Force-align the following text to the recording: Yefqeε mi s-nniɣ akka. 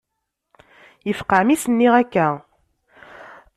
Yefqeε 1.07 1.41
mi 1.45 1.55
s-nniɣ 1.61 1.93
akka. 2.01 2.27